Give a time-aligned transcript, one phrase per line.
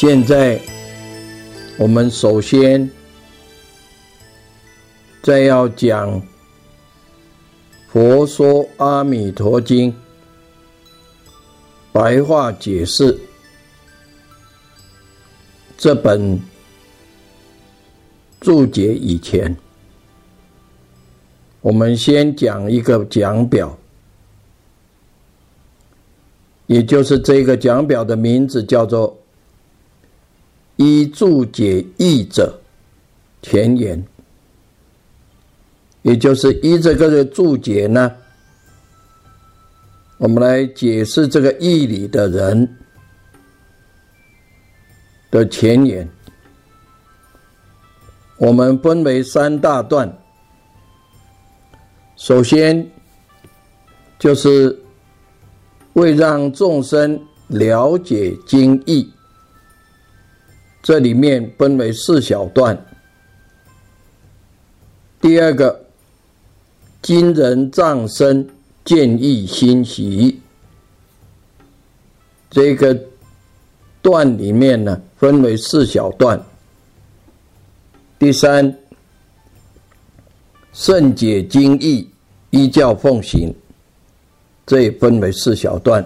[0.00, 0.58] 现在，
[1.76, 2.90] 我们首先
[5.22, 6.18] 再要讲
[7.92, 9.92] 《佛说阿弥陀经》
[11.92, 13.14] 白话解释
[15.76, 16.40] 这本
[18.40, 19.54] 注解以前，
[21.60, 23.78] 我们先讲一个讲表，
[26.68, 29.19] 也就是这个讲表的名字叫做。
[30.80, 32.58] 依注解译者
[33.42, 34.02] 前言，
[36.00, 38.10] 也就是依这个的注解呢，
[40.16, 42.76] 我们来解释这个义理的人
[45.30, 46.08] 的前言。
[48.38, 50.10] 我们分为三大段，
[52.16, 52.90] 首先
[54.18, 54.82] 就是
[55.92, 59.12] 为让众生了解经义。
[60.82, 62.76] 这里面分为四小段。
[65.20, 65.84] 第二个，
[67.02, 68.48] 今人葬身
[68.84, 70.40] 见异欣喜，
[72.50, 72.98] 这个
[74.00, 76.42] 段里面呢分为四小段。
[78.18, 78.74] 第三，
[80.72, 82.08] 圣解经义
[82.48, 83.54] 依教奉行，
[84.66, 86.02] 这也分为四小段。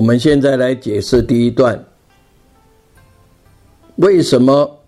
[0.00, 1.84] 我们现在来解释第一段，
[3.96, 4.80] 为什么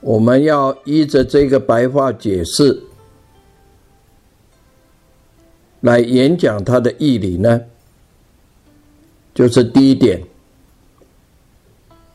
[0.00, 2.82] 我们要依着这个白话解释
[5.82, 7.60] 来演讲它的义理呢？
[9.32, 10.20] 就是第一点，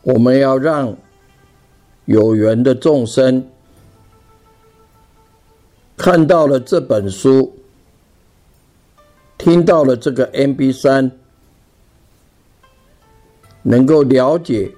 [0.01, 0.93] 我们要让
[2.03, 3.47] 有缘的众生
[5.95, 7.56] 看到了这本书。
[9.47, 11.09] 听到了这个 M B 三，
[13.61, 14.69] 能够了解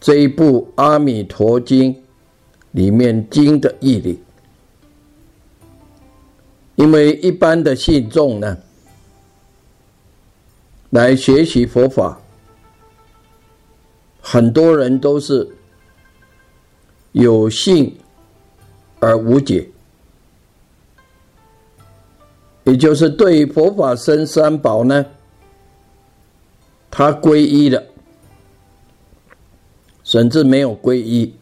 [0.00, 1.94] 这一部《阿弥陀经》
[2.70, 4.18] 里面经的义理，
[6.76, 8.56] 因为一般的信众呢，
[10.88, 12.18] 来学习佛法，
[14.22, 15.46] 很多人都是
[17.12, 17.94] 有信
[18.98, 19.68] 而无解。
[22.64, 25.04] 也就是对佛法僧三宝呢，
[26.90, 27.82] 他皈依了，
[30.04, 31.34] 甚至没有皈依，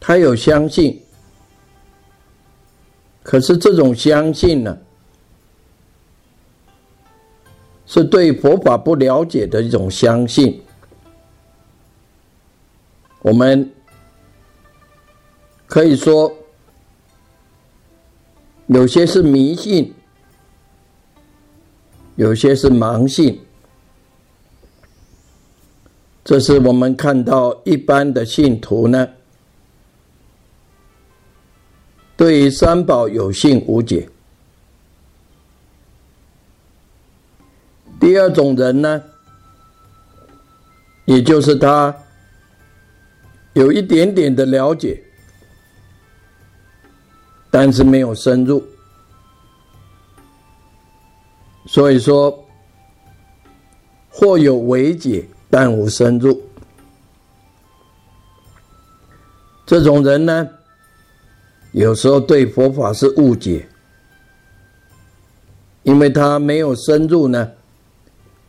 [0.00, 1.00] 他有相信，
[3.22, 4.76] 可是这种相信呢，
[7.84, 10.60] 是对佛法不了解的一种相信。
[13.20, 13.70] 我们
[15.66, 16.32] 可以说。
[18.68, 19.94] 有些是迷信，
[22.16, 23.40] 有些是盲信。
[26.22, 29.08] 这是我们看到一般的信徒呢，
[32.14, 34.06] 对三宝有信无解。
[37.98, 39.02] 第二种人呢，
[41.06, 41.96] 也就是他
[43.54, 45.02] 有一点点的了解。
[47.50, 48.62] 但是没有深入，
[51.66, 52.44] 所以说
[54.10, 56.42] 或有为解，但无深入。
[59.64, 60.48] 这种人呢，
[61.72, 63.68] 有时候对佛法是误解，
[65.82, 67.50] 因为他没有深入呢，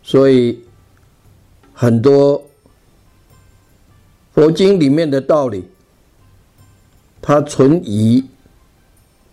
[0.02, 0.64] 所以
[1.74, 2.42] 很多
[4.34, 5.70] 佛经里面的道理，
[7.22, 8.26] 他存疑，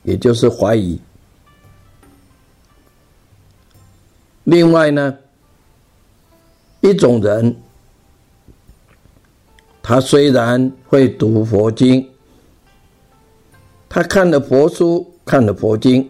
[0.06, 0.98] 也就是怀疑。
[4.44, 5.18] 另外呢，
[6.80, 7.54] 一种人，
[9.82, 12.08] 他虽然会读佛经，
[13.88, 16.08] 他看了佛书，看了佛经，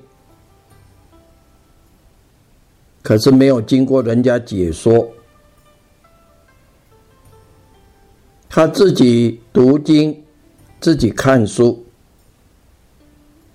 [3.03, 5.11] 可是没有经过人家解说。
[8.51, 10.23] 他自己读经，
[10.81, 11.86] 自己看书，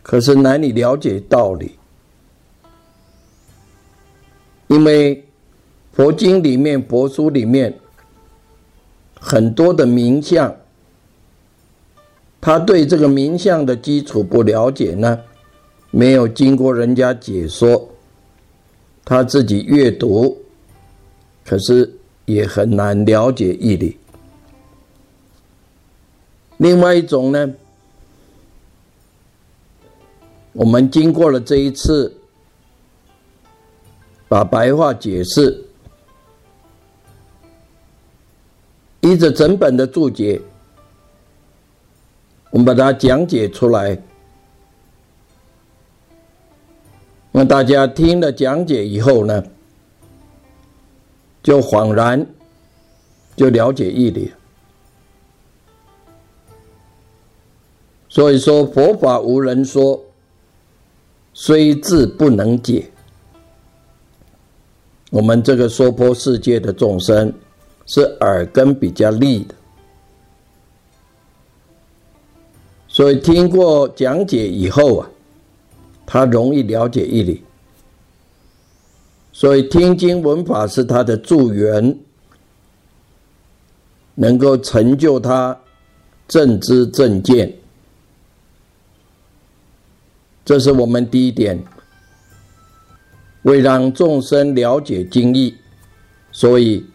[0.04, 1.78] 可是难以了解道理，
[4.68, 5.24] 因为
[5.94, 7.74] 佛经里面、佛书里面
[9.20, 10.56] 很多的名相，
[12.40, 15.20] 他对这个名相的基础不了解呢，
[15.92, 17.88] 没有经过人家解说，
[19.06, 20.36] 他自己阅读，
[21.46, 21.94] 可是
[22.26, 23.98] 也很难了解义理。
[26.58, 27.54] 另外一种呢，
[30.54, 32.14] 我们经过了这一次，
[34.28, 35.66] 把白话解释，
[39.00, 40.42] 依着整本的注解，
[42.50, 43.98] 我们把它讲解出来，
[47.32, 49.42] 那大家听了讲解以后呢，
[51.42, 52.26] 就恍然
[53.38, 54.32] 就了解义理。
[58.10, 60.04] 所以说，佛法无人说，
[61.34, 62.90] 虽智不能解。
[65.10, 67.34] 我们这个娑婆世界的众生，
[67.86, 69.54] 是耳根比较利的，
[72.88, 75.10] 所以听过讲解以后啊，
[76.06, 77.44] 他容易了解义理。
[79.34, 81.98] 所以听经闻法是他的助缘，
[84.16, 85.60] 能够成就他
[86.28, 87.54] 正知正见。
[90.44, 91.64] 这是我们第一点，
[93.44, 95.56] 为让众生了解经义，
[96.32, 96.86] 所以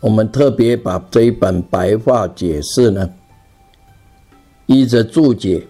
[0.00, 3.08] 我们特别把这一本白话解释呢，
[4.64, 5.66] 依着注解，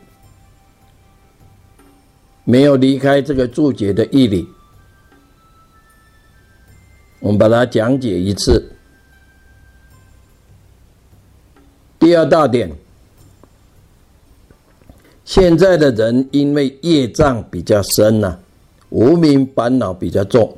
[2.44, 4.49] 没有离开这个注解的义理，
[7.19, 8.73] 我们把它讲解一次。
[11.99, 12.70] 第二大点。
[15.37, 18.38] 现在的人因为业障比较深呐，
[18.88, 20.56] 无名烦恼比较重，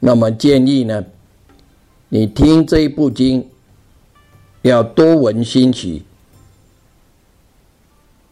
[0.00, 1.04] 那么建议呢，
[2.08, 3.48] 你听这一部经，
[4.62, 6.02] 要多闻心起，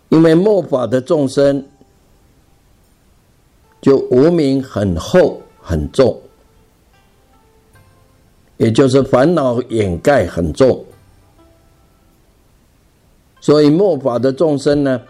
[0.09, 1.65] 因为末法的众生
[3.81, 6.21] 就无名很厚很重，
[8.57, 10.85] 也就是烦恼掩盖很重。
[13.47, 15.01] 所以末法的众生呢，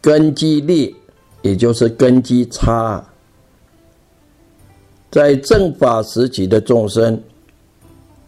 [0.00, 0.94] 根基劣，
[1.40, 3.04] 也就是根基差。
[5.10, 7.20] 在正法时期的众生，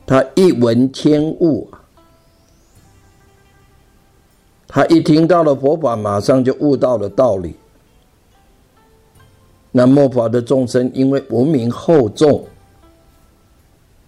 [0.04, 1.70] 他一闻天悟，
[4.66, 7.54] 他一听到了佛法，马上就悟到了道理。
[9.70, 12.44] 那末法的众生，因为无名厚重，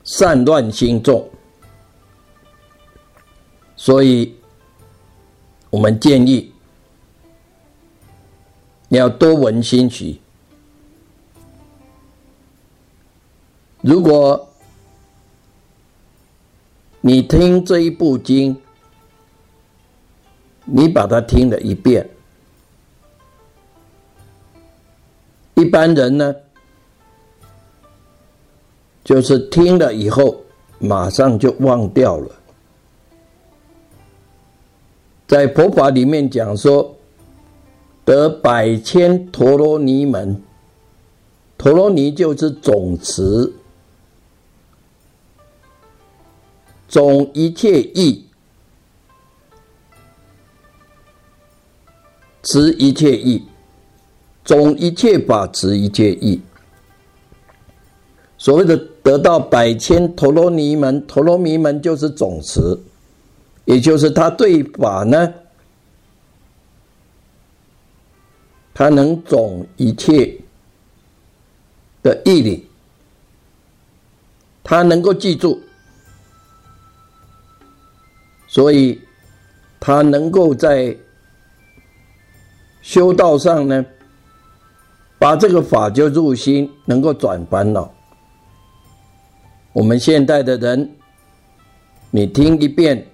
[0.02, 1.24] 善乱心重，
[3.76, 4.34] 所以。
[5.70, 6.52] 我们建议
[8.88, 10.18] 你要多闻心曲。
[13.80, 14.48] 如果
[17.00, 18.56] 你听这一部经，
[20.64, 22.08] 你把它听了一遍，
[25.54, 26.34] 一般人呢，
[29.04, 30.42] 就是听了以后
[30.78, 32.34] 马上就忘掉了。
[35.26, 36.94] 在佛法里面讲说，
[38.04, 40.40] 得百千陀罗尼门，
[41.58, 43.52] 陀罗尼就是总持，
[46.88, 48.24] 总一切义，
[52.44, 53.42] 持一切义，
[54.44, 56.40] 总一切法持一切义。
[58.38, 62.78] 所谓的得到百千陀罗尼门，陀罗尼门就是总持。
[63.66, 65.34] 也就是他对法呢，
[68.72, 70.36] 他能总一切
[72.02, 72.66] 的义理，
[74.64, 75.60] 他能够记住，
[78.46, 79.00] 所以
[79.78, 80.96] 他能够在
[82.82, 83.84] 修道上呢，
[85.18, 87.92] 把这个法就入心，能够转烦恼。
[89.72, 90.92] 我们现代的人。
[92.08, 93.04] 你听一遍，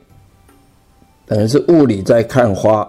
[1.27, 2.89] 等于是雾里在看花，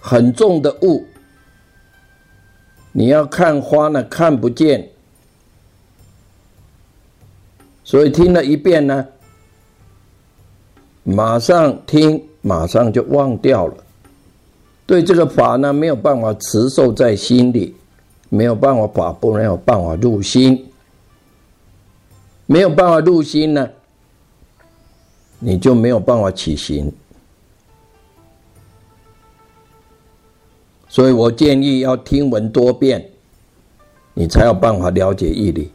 [0.00, 1.06] 很重的雾，
[2.92, 4.88] 你要看花呢看不见，
[7.84, 9.06] 所以听了一遍呢，
[11.04, 13.74] 马上听，马上就忘掉了，
[14.86, 17.76] 对这个法呢没有办法持受在心里，
[18.28, 20.66] 没有办法法不没有办法入心。
[22.46, 23.70] 没有办法入心呢，
[25.40, 26.92] 你就没有办法起行。
[30.88, 33.10] 所以我建议要听闻多遍，
[34.14, 35.72] 你才有办法了解义理。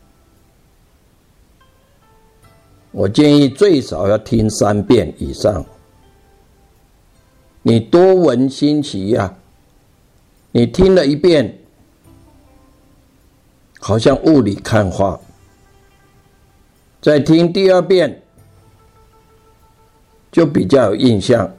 [2.91, 5.65] 我建议最少要听三遍以上。
[7.61, 9.35] 你多闻新奇呀，
[10.51, 11.57] 你听了一遍，
[13.79, 15.19] 好像雾里看花。
[17.01, 18.21] 再听第二遍，
[20.35, 21.49] 就比较有印象。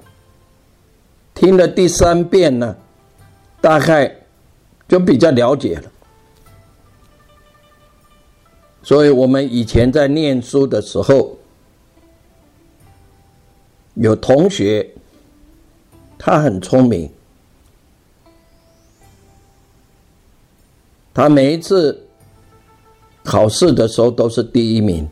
[1.32, 2.76] 听了第三遍呢，
[3.58, 4.14] 大概
[4.86, 5.90] 就比较了解了。
[8.82, 11.38] 所以我们以前在念书的时候，
[13.94, 14.86] 有同学，
[16.18, 17.10] 他很聪明，
[21.14, 22.06] 他每一次
[23.24, 25.08] 考试的时候都是第一名。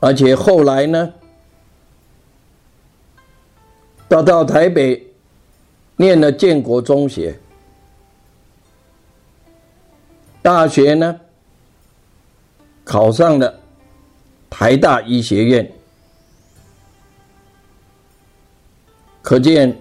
[0.00, 1.12] 而且后来呢，
[4.08, 5.04] 到到台北
[5.96, 7.36] 念了建国中学，
[10.40, 11.20] 大学呢
[12.84, 13.58] 考上了
[14.48, 15.72] 台大医学院，
[19.20, 19.76] 可见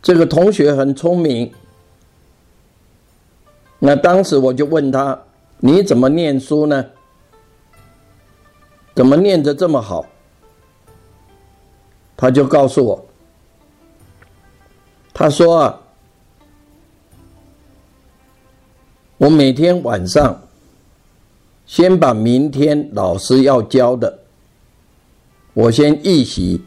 [0.00, 1.52] 这个同学很聪明。
[3.78, 5.20] 那当时我就问他
[5.60, 6.84] ：“你怎么念书呢？”
[8.94, 10.04] 怎么念得这么好？
[12.14, 13.06] 他就告诉我，
[15.12, 15.80] 他说啊，
[19.16, 20.40] 我每天晚上
[21.66, 24.20] 先把明天老师要教的，
[25.52, 26.62] 我先预习，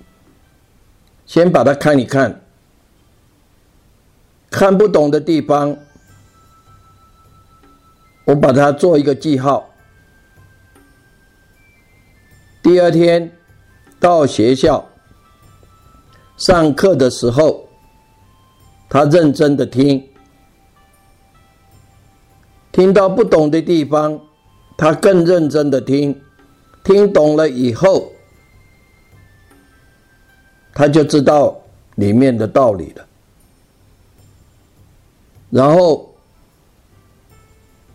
[1.25, 2.41] 先把它看一看，
[4.49, 5.77] 看不懂的地方，
[8.25, 9.69] 我把它做一个记号。
[12.65, 13.31] 第二天
[13.99, 14.83] 到学校
[16.35, 17.63] 上课的时候，
[18.89, 20.03] 他认真的听，
[22.71, 24.19] 听到不懂的地方，
[24.75, 26.19] 他更认真的听，
[26.83, 28.11] 听懂了以后，
[30.73, 31.55] 他就知道
[31.97, 33.07] 里面的道理了。
[35.51, 36.11] 然后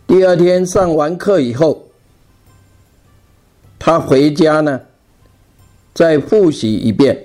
[0.06, 1.89] 第二天上完课以后。
[3.82, 4.78] 他回家呢，
[5.94, 7.24] 再复习一遍，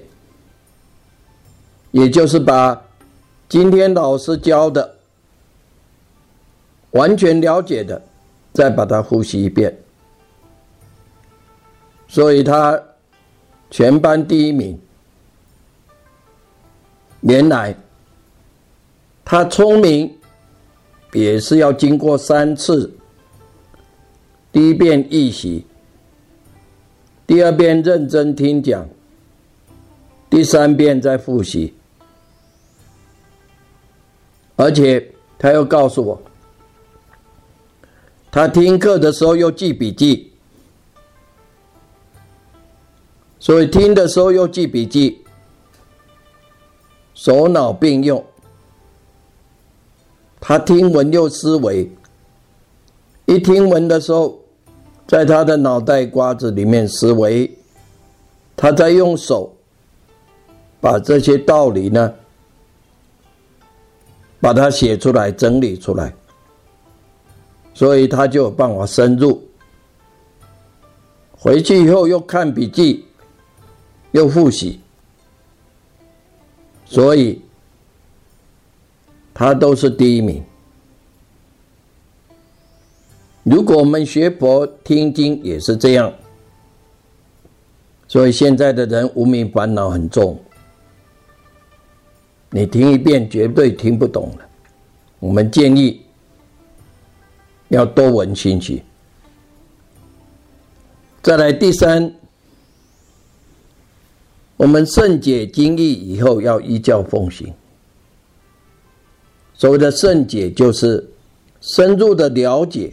[1.92, 2.82] 也就是把
[3.50, 4.96] 今天老师教的
[6.92, 8.02] 完全了解的，
[8.54, 9.78] 再把它复习一遍。
[12.08, 12.82] 所以他
[13.70, 14.80] 全班第一名。
[17.20, 17.76] 原来
[19.26, 20.18] 他聪明，
[21.12, 22.96] 也是要经过三次，
[24.54, 25.66] 第一遍预习。
[27.27, 28.88] 第二遍认真听讲，
[30.29, 31.74] 第三遍再复习，
[34.55, 36.22] 而且他又告诉我，
[38.32, 40.32] 他听课的时候又记笔记，
[43.39, 45.24] 所以听的时候又记笔记，
[47.15, 48.24] 手脑并用，
[50.39, 51.89] 他听闻又思维，
[53.25, 54.45] 一听闻的时候。
[55.08, 57.50] 在他的脑袋瓜子里面思维，
[58.56, 59.56] 他在用手
[60.82, 62.14] 把这些道理呢，
[64.40, 66.14] 把它写出来、整理出来，
[67.74, 69.42] 所以他就有办法深入。
[71.38, 73.06] 回去以后又看笔记，
[74.12, 74.80] 又复习，
[76.86, 77.40] 所以
[79.36, 80.44] 他都是第一名。
[83.46, 86.12] 如果我们学佛听经也是这样，
[88.08, 90.40] 所以现在的人无名烦恼很重，
[92.50, 94.50] 你听一遍绝对听不懂了。
[95.20, 96.02] 我们建议
[97.68, 98.82] 要多闻信息。
[101.22, 102.12] 再来第三，
[104.58, 107.54] 我们圣解经义以后要依教奉行。
[109.54, 111.08] 所谓的圣解，就是
[111.62, 112.92] 深入的了解。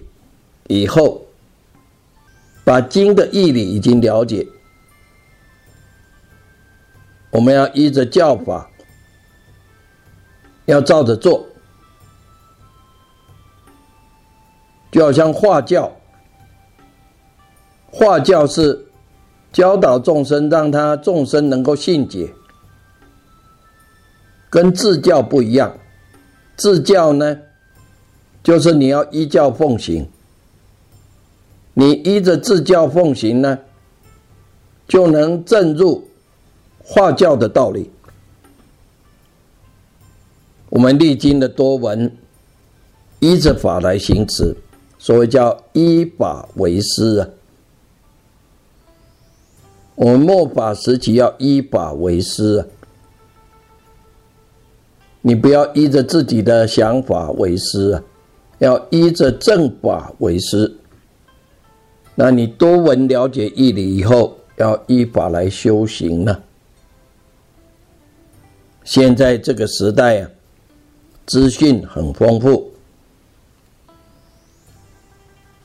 [0.68, 1.26] 以后
[2.64, 4.46] 把经的义理已经了解，
[7.30, 8.70] 我们要依着教法，
[10.66, 11.44] 要照着做，
[14.90, 15.90] 就好像化教，
[17.90, 18.86] 化教是
[19.52, 22.32] 教导众生，让他众生能够信解，
[24.48, 25.76] 跟自教不一样。
[26.56, 27.38] 自教呢，
[28.42, 30.08] 就是你要依教奉行。
[31.74, 33.58] 你依着自教奉行呢，
[34.86, 36.06] 就能证入
[36.84, 37.90] 化教的道理。
[40.68, 42.14] 我们历经的多闻，
[43.20, 44.54] 依着法来行持，
[44.98, 47.28] 所谓叫依法为师啊。
[49.94, 52.66] 我们末法时期要依法为师啊，
[55.20, 58.02] 你不要依着自己的想法为师啊，
[58.58, 60.76] 要依着正法为师。
[62.14, 66.42] 那你多闻了解义理以后，要依法来修行呢。
[68.84, 70.30] 现在这个时代啊，
[71.24, 72.70] 资讯很丰富，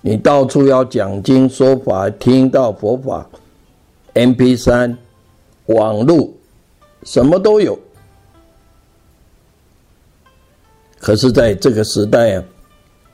[0.01, 3.27] 你到处要讲经说法，听到佛法
[4.13, 4.97] ，M P 三、
[5.65, 6.29] 网络，
[7.03, 7.77] 什么都有。
[10.99, 12.43] 可是，在这个时代啊，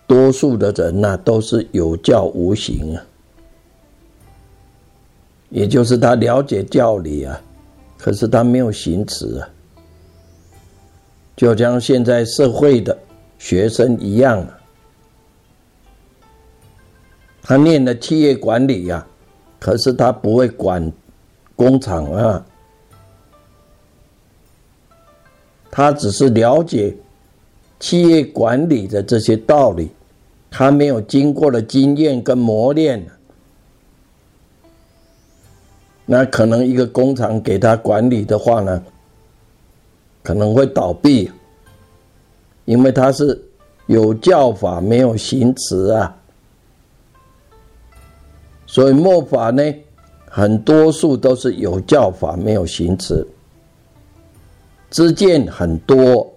[0.06, 3.04] 多数的人呐，都是有教无行啊。
[5.54, 7.40] 也就是他了解教理啊，
[7.96, 9.48] 可是他没有行持啊，
[11.36, 12.98] 就像现在社会的
[13.38, 14.60] 学生一样啊，
[17.44, 19.06] 他念了企业管理呀，
[19.60, 20.92] 可是他不会管
[21.56, 22.44] 工厂啊，
[25.70, 26.96] 他只是了解
[27.80, 29.92] 企业管理的这些道理，
[30.50, 33.08] 他没有经过了经验跟磨练。
[36.06, 38.84] 那可能一个工厂给他管理的话呢，
[40.22, 41.32] 可能会倒闭，
[42.66, 43.42] 因为他是
[43.88, 46.16] 有教法没有行持啊。
[48.66, 49.64] 所以末法呢，
[50.26, 53.26] 很多数都是有教法没有行持，
[54.90, 56.28] 知见很多，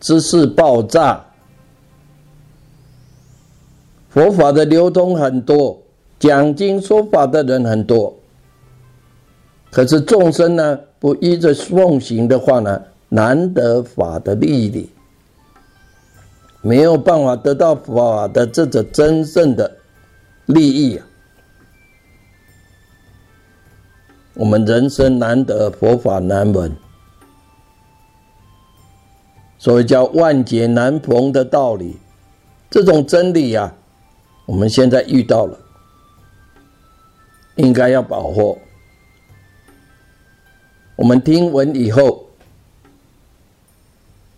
[0.00, 1.24] 知识爆炸，
[4.10, 5.78] 佛法的流通很多，
[6.18, 8.14] 讲经说法的人很多。
[9.70, 14.90] 可是众生呢，不依着奉行的话呢，难得法的利益，
[16.62, 19.76] 没有办法得到法的这种真正的
[20.46, 21.06] 利益啊。
[24.34, 26.74] 我们人生难得佛法难闻，
[29.58, 31.98] 所以叫万劫难逢的道理，
[32.70, 33.74] 这种真理呀，
[34.46, 35.58] 我们现在遇到了，
[37.56, 38.58] 应该要保护。
[40.96, 42.26] 我们听闻以后，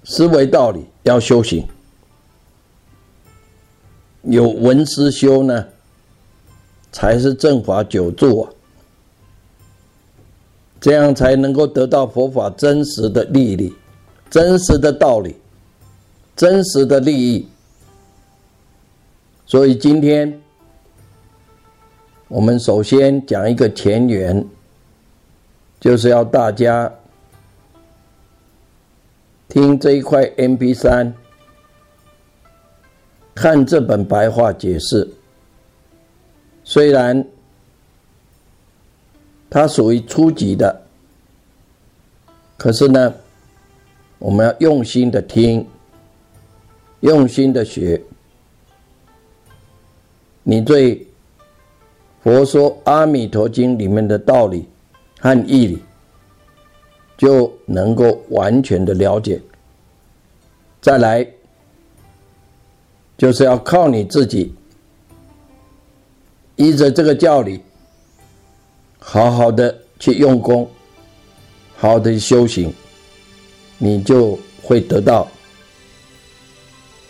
[0.03, 1.65] 思维道理要修行，
[4.23, 5.65] 有闻思修呢，
[6.91, 8.51] 才是正法久住啊，
[10.81, 13.73] 这样才能够得到佛法真实的利益、
[14.29, 15.37] 真实的道理、
[16.35, 17.47] 真实的利益。
[19.47, 20.41] 所以今天，
[22.27, 24.45] 我们首先讲一个前缘。
[25.81, 26.93] 就是要大家
[29.49, 31.15] 听这一块 M P 三，
[33.35, 35.09] 看这本白话解释。
[36.65, 37.25] 虽然
[39.49, 40.83] 它属于初级的，
[42.57, 43.15] 可是呢，
[44.19, 45.65] 我们要用心的听，
[47.01, 48.03] 用心的学。
[50.43, 50.97] 你对
[52.25, 54.69] 《佛说阿弥陀经》里面的道理。
[55.19, 55.83] 和义理，
[57.17, 59.41] 就能够完全的了解。
[60.81, 61.27] 再来，
[63.17, 64.55] 就是要靠你自己，
[66.57, 67.61] 依着这个教理，
[68.99, 70.71] 好好的去用功，
[71.77, 72.73] 好好的修行，
[73.77, 75.27] 你就会得到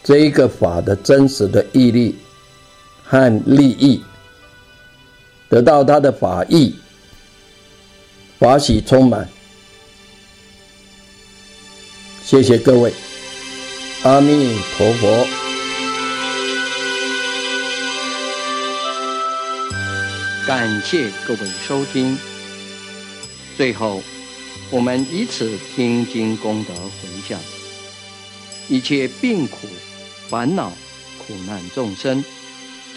[0.03, 2.17] 这一个法的真实的毅力
[3.05, 4.03] 和利益，
[5.51, 6.75] 得到它的法义。
[8.39, 9.29] 法喜充满，
[12.23, 12.93] 谢谢各位，
[14.05, 15.27] 阿弥陀佛。
[20.47, 22.17] 感谢各位收听。
[23.57, 24.01] 最后，
[24.71, 27.41] 我们以此听经功德回向，
[28.69, 29.67] 一切病苦、
[30.29, 30.71] 烦恼、
[31.27, 32.25] 苦难众生，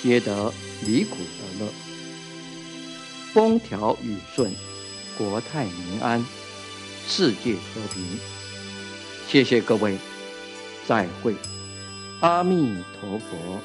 [0.03, 0.53] 皆得
[0.85, 1.71] 离苦得乐。
[3.33, 4.53] 风调雨顺，
[5.29, 6.25] 国泰民安，
[7.07, 8.03] 世界和平。
[9.27, 9.95] 谢谢各位，
[10.87, 11.35] 再会，
[12.21, 13.59] 阿弥陀佛。